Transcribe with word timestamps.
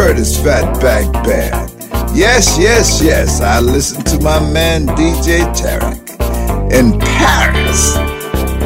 Curtis 0.00 0.38
Fatback 0.38 1.12
Band. 1.24 1.70
Yes, 2.16 2.56
yes, 2.58 3.02
yes, 3.02 3.42
I 3.42 3.60
listen 3.60 4.02
to 4.04 4.18
my 4.24 4.40
man 4.50 4.86
DJ 4.86 5.44
Tarek. 5.54 6.00
In 6.72 6.98
Paris, 6.98 7.92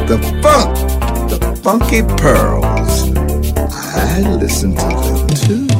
the 0.07 0.17
funk, 0.41 0.73
the 1.29 1.59
funky 1.61 2.03
pearls. 2.03 3.11
I 3.69 4.21
listen 4.39 4.77
to 4.77 4.87
them 4.87 5.67
too. 5.67 5.74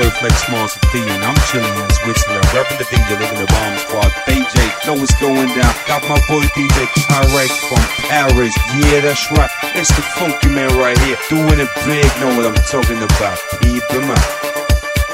Boy 0.00 0.08
Flex 0.16 0.48
Monster 0.48 0.80
D, 0.92 1.04
and 1.04 1.20
I'm 1.20 1.36
chilling 1.52 1.76
in 1.76 1.88
Switzerland, 2.00 2.48
repping 2.56 2.78
the 2.80 2.88
DJ, 2.88 3.20
living 3.20 3.36
the 3.36 3.48
bomb 3.52 3.76
squad. 3.84 4.08
DJ, 4.24 4.56
know 4.86 4.96
what's 4.96 5.12
going 5.20 5.52
down. 5.52 5.72
Got 5.84 6.00
my 6.08 6.16
boy 6.24 6.40
DJ 6.56 6.88
Tarek 7.04 7.52
from 7.68 7.84
Paris. 8.08 8.56
Yeah, 8.80 9.04
that's 9.04 9.28
right. 9.36 9.50
It's 9.76 9.92
the 9.92 10.02
funky 10.16 10.48
man 10.48 10.72
right 10.80 10.96
here, 11.04 11.20
doing 11.28 11.60
it 11.60 11.68
big. 11.84 12.08
Know 12.16 12.32
what 12.32 12.48
I'm 12.48 12.56
talking 12.64 12.96
about? 12.96 13.36
Keep 13.60 13.84
him 13.92 14.08
out. 14.08 14.28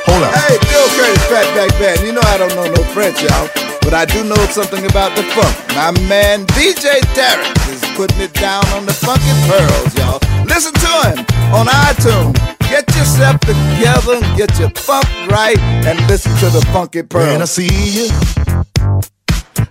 Hold 0.06 0.23
up. 0.23 0.31
Hey, 0.47 0.55
Bill 0.71 0.89
Curtis, 0.94 1.25
Fatback 1.27 1.73
Band. 1.82 2.00
You 2.06 2.12
know 2.15 2.23
I 2.31 2.39
don't 2.39 2.55
know 2.55 2.71
no 2.71 2.82
French, 2.94 3.19
y'all. 3.23 3.50
But 3.82 3.94
I 3.94 4.05
do 4.05 4.23
know 4.23 4.39
something 4.55 4.87
about 4.87 5.17
the 5.17 5.23
funk. 5.35 5.55
My 5.75 5.91
man 6.06 6.47
DJ 6.55 7.03
Tarek 7.19 7.75
is 7.75 7.82
putting 7.99 8.21
it 8.21 8.32
down 8.35 8.65
on 8.71 8.87
the 8.87 8.94
funky 8.94 9.35
pearls, 9.50 9.94
y'all. 9.99 10.23
Listen 10.47 10.75
to 10.75 10.93
him 11.11 11.19
on 11.55 11.67
iTunes. 11.67 12.56
Get 12.69 12.95
yourself 12.97 13.41
together 13.41 14.21
get 14.37 14.59
your 14.59 14.71
funk 14.71 15.07
right 15.31 15.59
and 15.59 15.99
listen 16.09 16.33
to 16.39 16.51
the 16.51 16.61
funky 16.73 17.03
pearl. 17.03 17.27
When 17.33 17.43
I 17.43 17.47
see 17.47 17.69
you 17.69 18.09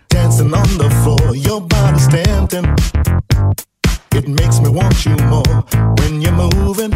dancing 0.10 0.54
on 0.54 0.70
the 0.78 0.90
floor, 1.04 1.36
your 1.36 1.62
body's 1.62 2.08
tempting. 2.08 2.66
It 4.14 4.28
makes 4.28 4.60
me 4.60 4.70
want 4.70 5.06
you 5.06 5.16
more 5.28 5.64
when 6.00 6.22
you're 6.22 6.32
moving. 6.32 6.94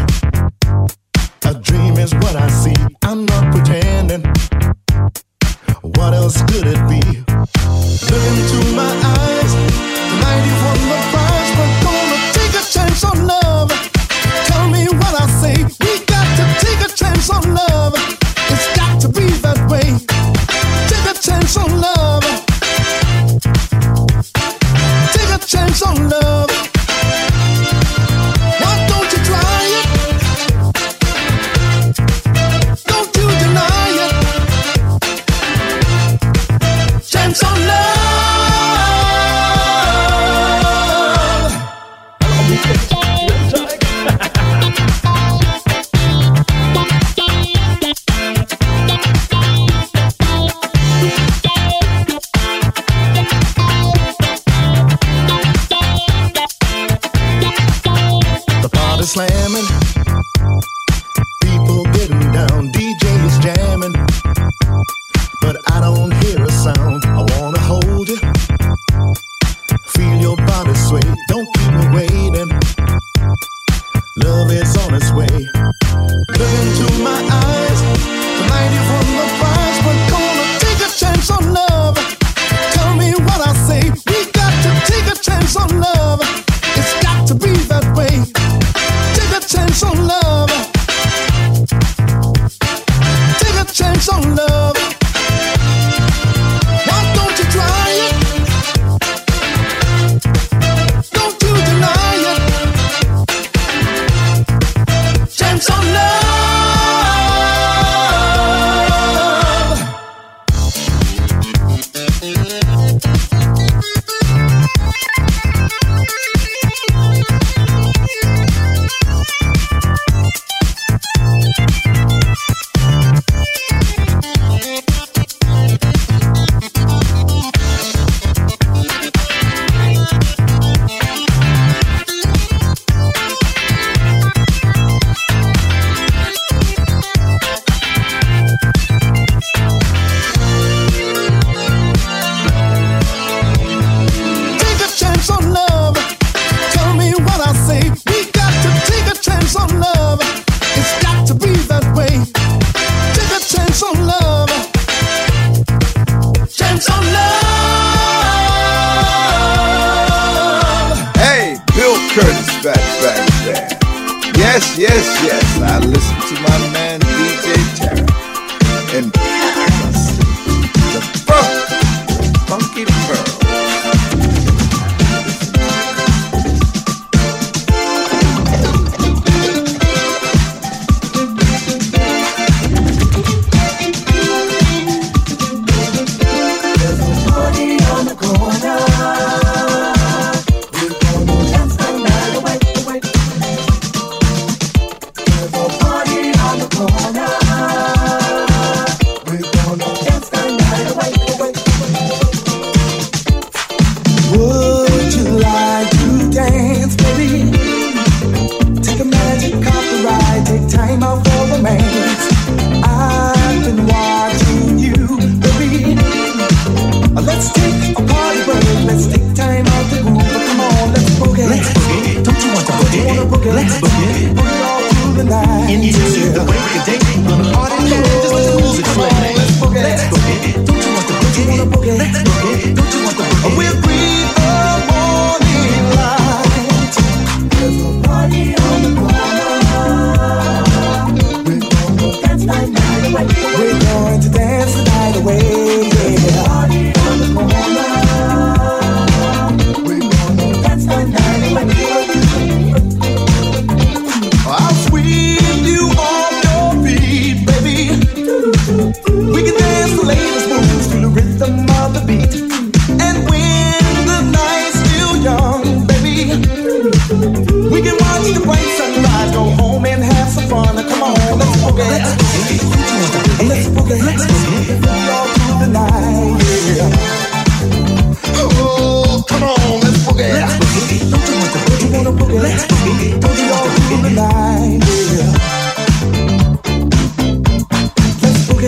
A 1.45 1.53
dream 1.53 1.97
is 1.97 2.13
what 2.15 2.35
I 2.35 2.47
see. 2.49 2.75
I'm 3.03 3.25
not 3.25 3.53
pretending. 3.53 4.23
What 5.81 6.13
else 6.13 6.41
could 6.43 6.67
it 6.67 6.81
be? 6.87 7.01
Look 8.09 8.23
into 8.31 8.59
my 8.73 8.91
eyes. 9.17 9.51
Tonight 10.09 10.43
you 10.47 10.55
won 10.65 10.88
chance 21.21 21.57
on 21.57 21.81
love. 21.81 22.23
Take 25.11 25.29
a 25.29 25.39
chance 25.45 25.81
on 25.83 26.09
love. 26.09 26.38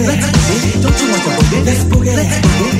Let's 0.08 0.25
boogie. 0.25 0.81
Don't 0.81 1.00
you 1.00 1.08
want 1.10 1.22
to 1.22 1.29
boogie? 1.29 1.65
Let's 1.65 1.84
boogie. 1.84 2.15
Let's 2.15 2.36
boogie. 2.48 2.71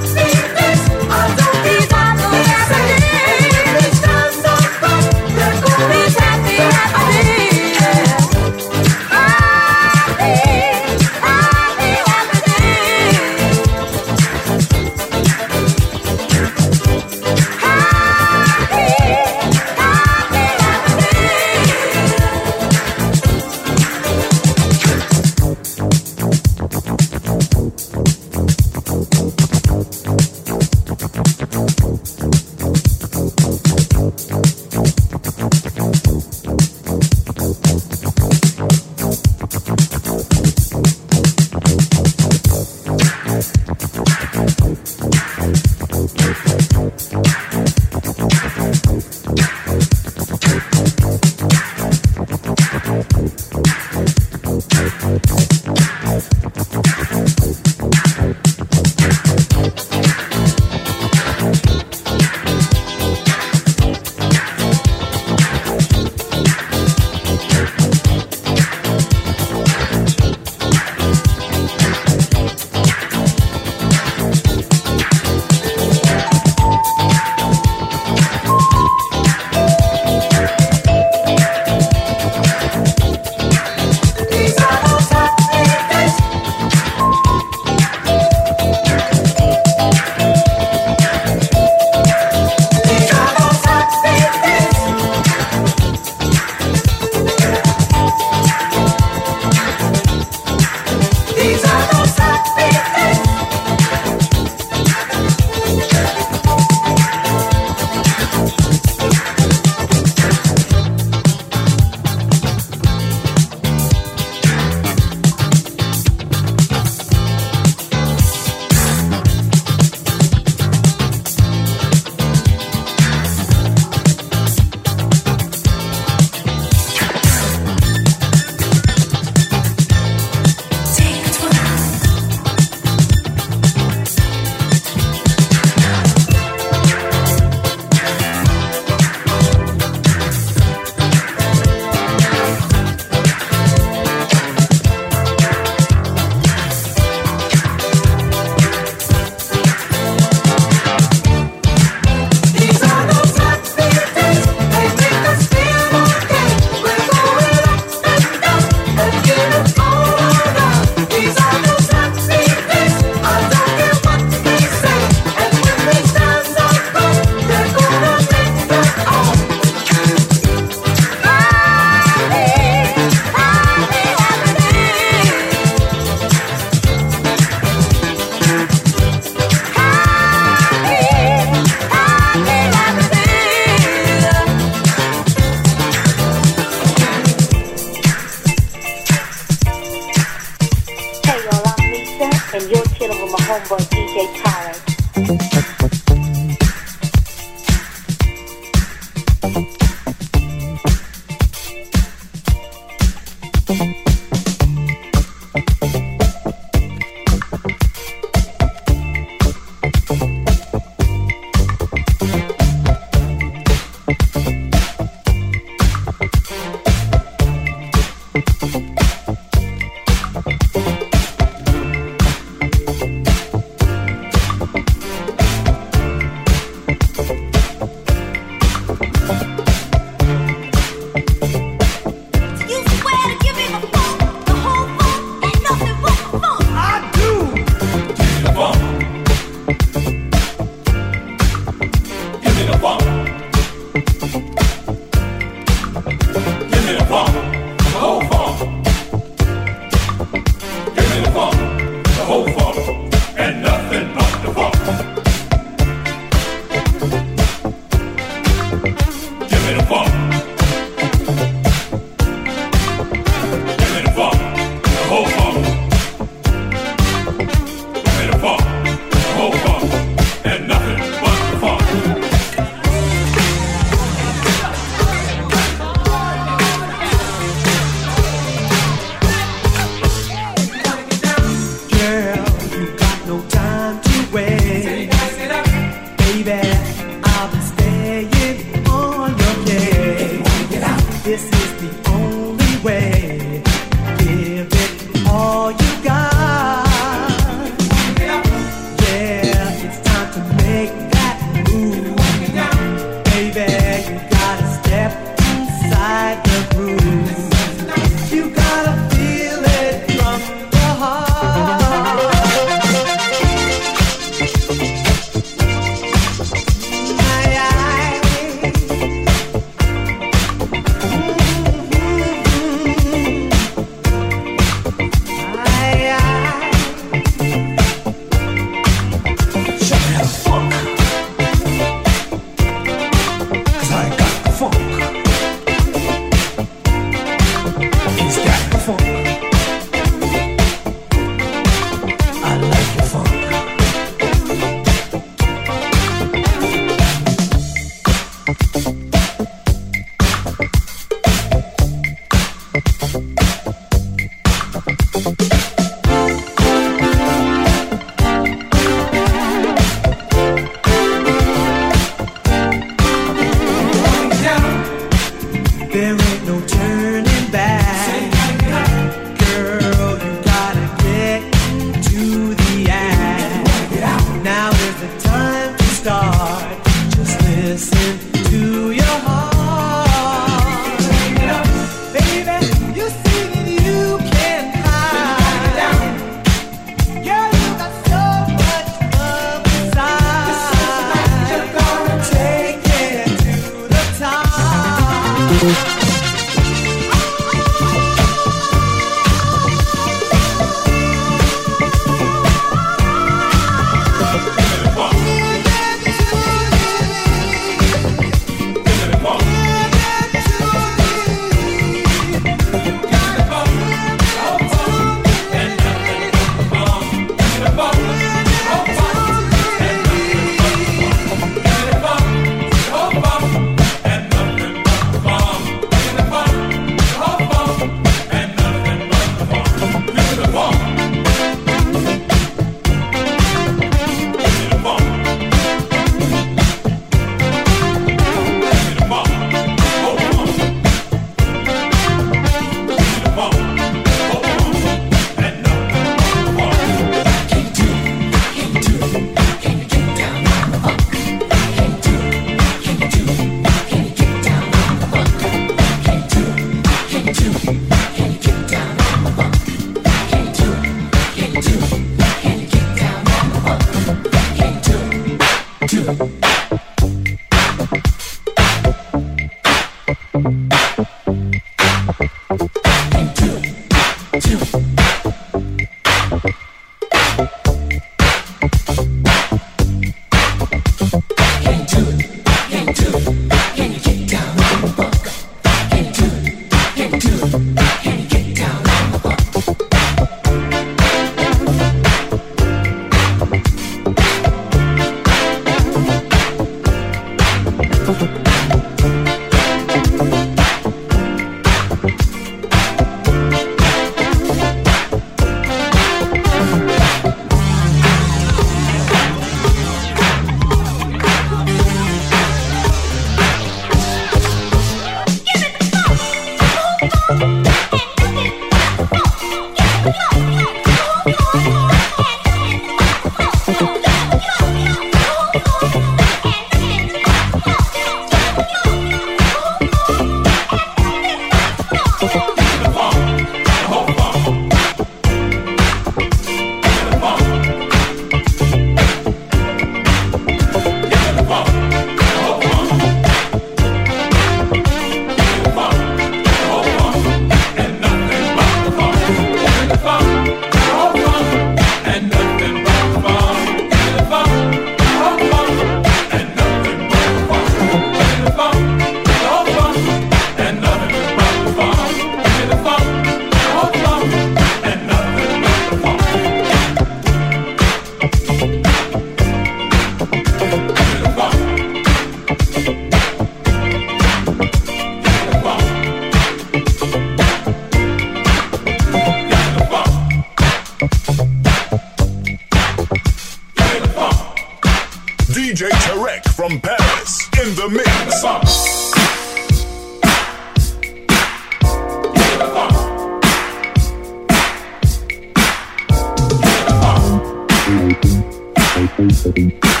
place 599.21 599.43
to 599.43 599.51
be. 599.51 600.00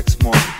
sex 0.00 0.16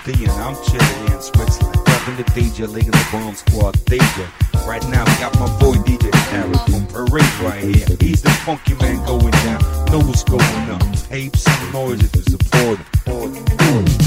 and 0.06 0.30
I'm 0.32 0.54
chilling 0.64 1.12
in 1.12 1.20
Switzerland, 1.20 1.78
grabbing 1.84 2.16
the 2.16 2.24
DJ, 2.34 2.68
leading 2.68 2.90
the 2.90 3.08
bomb 3.12 3.34
squad 3.34 3.74
DJ. 3.86 4.26
Right 4.66 4.82
now, 4.88 5.04
got 5.18 5.34
my 5.38 5.46
boy 5.58 5.74
DJ 5.84 6.10
Tarek 6.28 6.64
from 6.70 6.86
Paris 6.86 7.40
right 7.40 7.62
here. 7.62 7.96
He's 8.00 8.22
the 8.22 8.30
funky 8.44 8.74
man 8.74 9.04
going 9.06 9.30
down, 9.30 9.60
know 9.86 10.00
what's 10.00 10.24
going 10.24 10.42
on. 10.42 10.94
Ape 11.10 11.36
some 11.36 11.72
noise 11.72 12.02
if 12.02 12.14
you 12.16 12.22
support. 12.22 13.99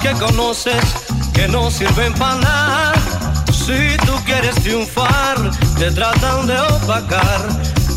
Que 0.00 0.12
conoces 0.12 0.82
que 1.34 1.46
no 1.46 1.70
sirven 1.70 2.14
para 2.14 2.36
nada. 2.36 2.92
Si 3.52 3.96
tú 4.06 4.14
quieres 4.24 4.54
triunfar, 4.56 5.36
te 5.78 5.90
tratan 5.90 6.46
de 6.46 6.58
opacar. 6.58 7.40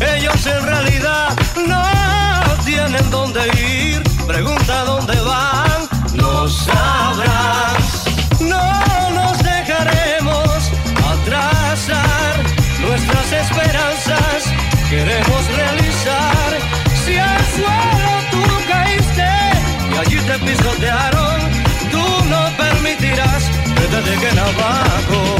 Ellos 0.00 0.46
en 0.46 0.62
realidad 0.66 1.30
no 1.66 2.64
tienen 2.64 3.10
dónde 3.10 3.40
ir. 3.58 4.02
Pregunta 4.26 4.84
dónde 4.84 5.18
van, 5.22 5.88
no 6.14 6.46
sabrás. 6.46 8.04
No 8.38 9.10
nos 9.10 9.38
dejaremos 9.38 10.70
atrasar 11.14 12.34
nuestras 12.80 13.32
esperanzas. 13.32 14.44
Queremos 14.90 15.42
realizar. 15.56 16.50
Si 17.04 17.16
al 17.16 17.44
suelo 17.56 18.12
tú 18.30 18.42
caíste 18.68 19.28
y 19.90 19.96
allí 19.96 20.20
te 20.20 20.38
pisotearon 20.40 21.35
lleguen 24.06 24.38
abajo. 24.38 25.36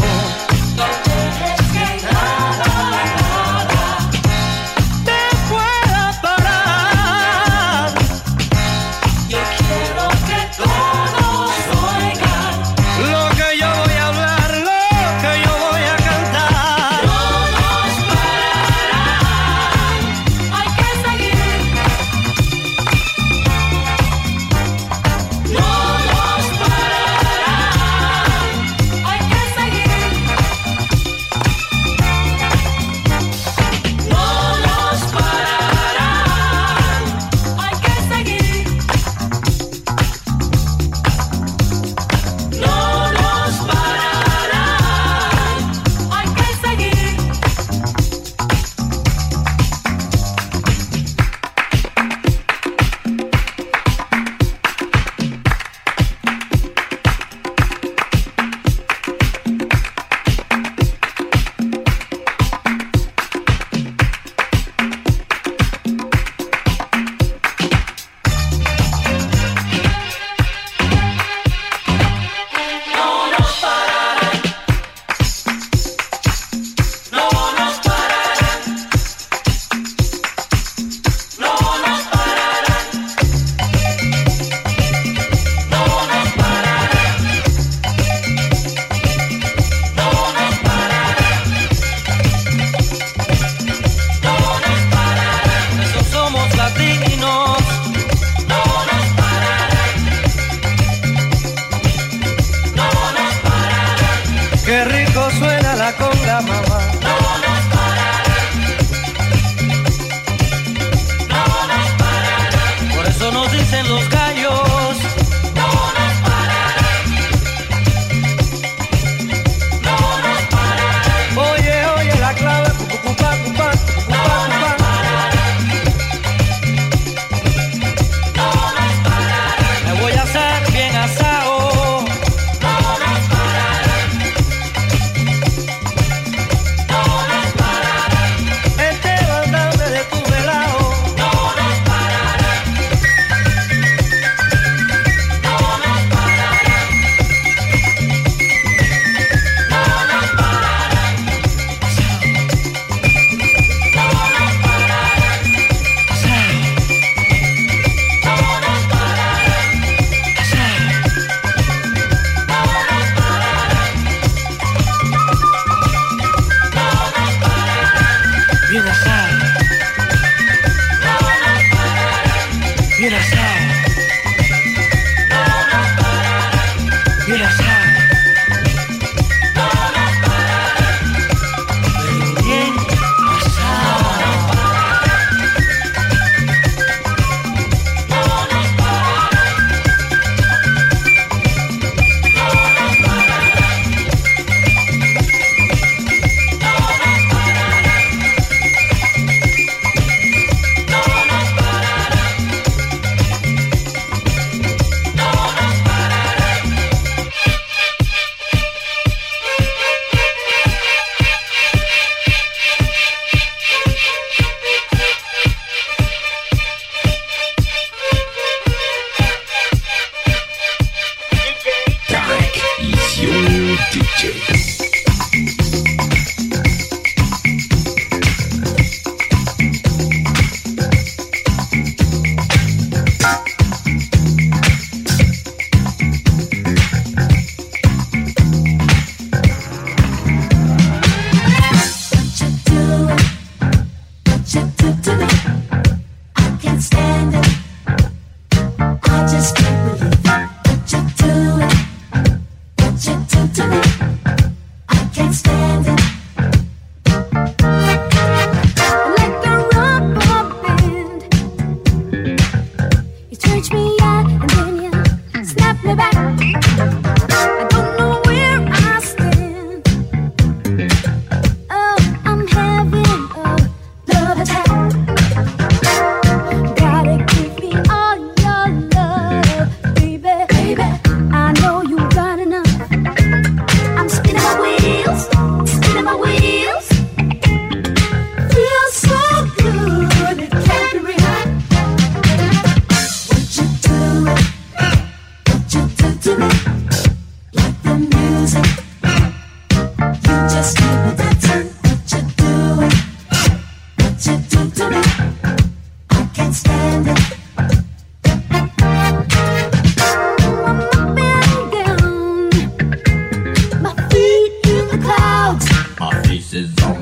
Abajo. 316.57 316.96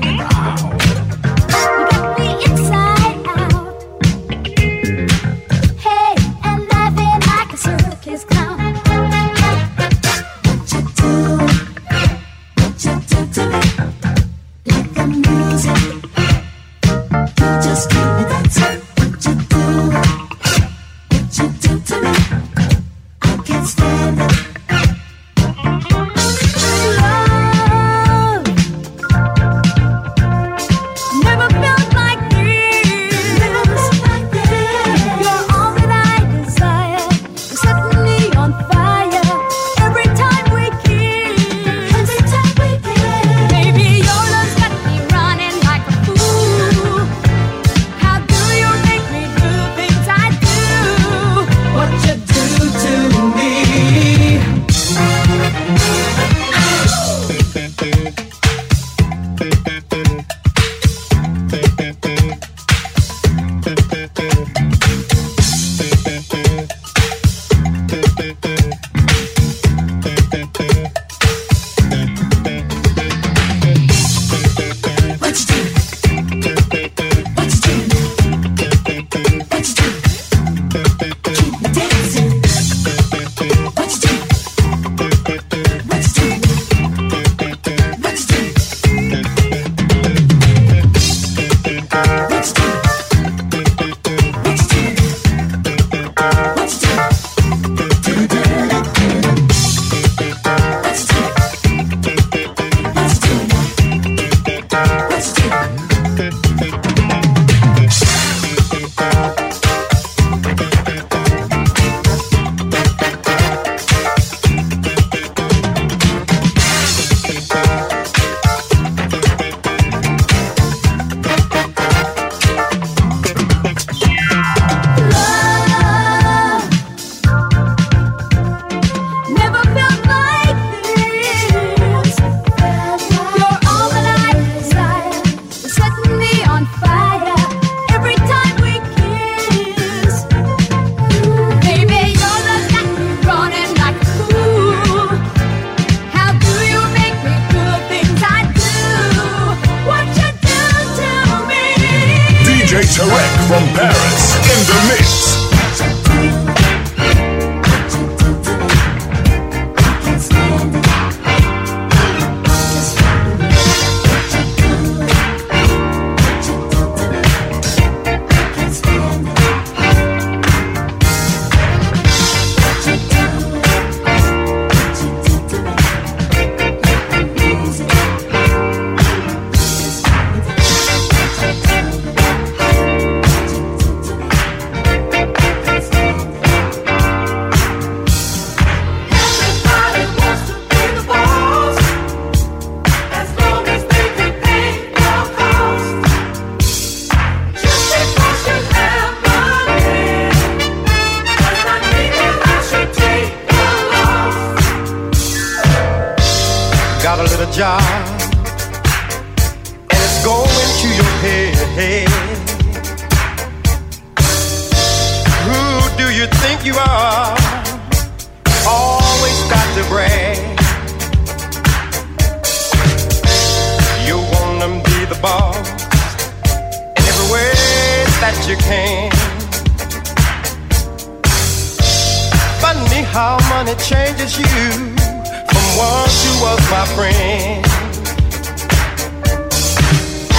how 233.15 233.37
money 233.47 233.73
changes 233.75 234.37
you 234.37 234.45
from 234.45 235.65
one 235.79 236.11
you 236.25 236.33
was 236.43 236.59
my 236.69 236.85
friend. 236.95 237.65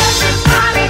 Everybody, 0.05 0.85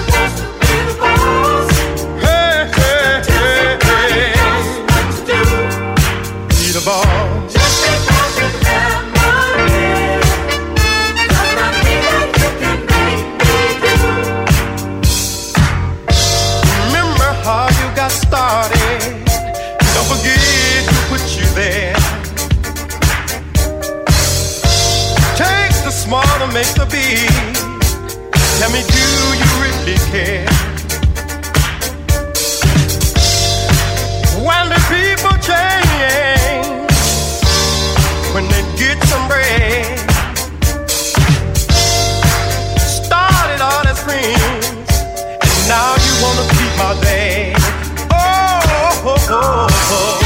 really 29.86 29.98
care? 30.10 30.46
When 34.44 34.68
the 34.68 34.80
people 34.90 35.36
change, 35.42 36.90
when 38.34 38.44
they 38.48 38.62
get 38.78 39.02
some 39.04 39.28
bread, 39.28 39.98
started 42.80 43.60
all 43.60 43.86
as 43.86 44.02
friends, 44.02 44.90
and 45.40 45.68
now 45.68 45.94
you 46.04 46.12
wanna 46.22 46.42
beat 46.50 46.74
my 46.78 46.98
dad. 47.02 47.56
oh, 48.12 48.60
oh, 49.04 49.16
oh. 49.28 49.28
oh. 49.30 50.20
oh. 50.20 50.25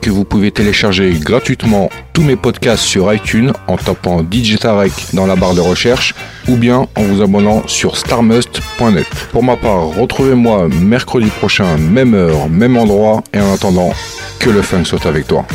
que 0.00 0.10
vous 0.10 0.24
pouvez 0.24 0.50
télécharger 0.50 1.12
gratuitement 1.12 1.88
tous 2.12 2.22
mes 2.22 2.34
podcasts 2.34 2.82
sur 2.82 3.12
iTunes 3.14 3.52
en 3.68 3.76
tapant 3.76 4.24
DJ 4.28 4.58
Tarek 4.58 4.92
dans 5.12 5.24
la 5.24 5.36
barre 5.36 5.54
de 5.54 5.60
recherche 5.60 6.14
ou 6.48 6.56
bien 6.56 6.88
en 6.96 7.02
vous 7.02 7.22
abonnant 7.22 7.62
sur 7.68 7.96
starmust.net. 7.96 9.06
Pour 9.30 9.44
ma 9.44 9.56
part, 9.56 9.86
retrouvez-moi 9.96 10.68
mercredi 10.68 11.28
prochain, 11.28 11.76
même 11.78 12.14
heure, 12.14 12.48
même 12.48 12.76
endroit 12.76 13.22
et 13.32 13.40
en 13.40 13.52
attendant, 13.52 13.92
que 14.40 14.50
le 14.50 14.62
funk 14.62 14.84
soit 14.84 15.06
avec 15.06 15.28
toi. 15.28 15.46